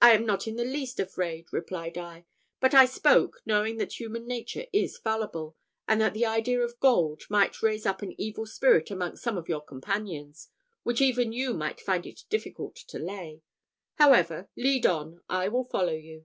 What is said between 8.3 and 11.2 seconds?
spirit amongst some of your companions, which